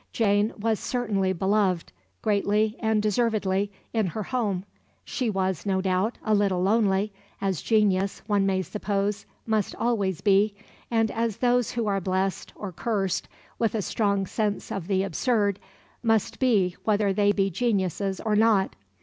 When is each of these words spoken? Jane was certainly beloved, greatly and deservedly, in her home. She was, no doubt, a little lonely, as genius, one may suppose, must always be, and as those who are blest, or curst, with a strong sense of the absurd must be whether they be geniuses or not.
Jane 0.13 0.51
was 0.57 0.79
certainly 0.79 1.31
beloved, 1.31 1.91
greatly 2.23 2.75
and 2.79 3.03
deservedly, 3.03 3.71
in 3.93 4.07
her 4.07 4.23
home. 4.23 4.65
She 5.05 5.29
was, 5.29 5.63
no 5.63 5.79
doubt, 5.79 6.17
a 6.25 6.33
little 6.33 6.63
lonely, 6.63 7.13
as 7.39 7.61
genius, 7.61 8.23
one 8.25 8.43
may 8.43 8.63
suppose, 8.63 9.27
must 9.45 9.75
always 9.75 10.21
be, 10.21 10.55
and 10.89 11.11
as 11.11 11.37
those 11.37 11.73
who 11.73 11.85
are 11.85 12.01
blest, 12.01 12.51
or 12.55 12.71
curst, 12.71 13.27
with 13.59 13.75
a 13.75 13.83
strong 13.83 14.25
sense 14.25 14.71
of 14.71 14.87
the 14.87 15.03
absurd 15.03 15.59
must 16.01 16.39
be 16.39 16.75
whether 16.83 17.13
they 17.13 17.31
be 17.31 17.51
geniuses 17.51 18.19
or 18.19 18.35
not. 18.35 18.75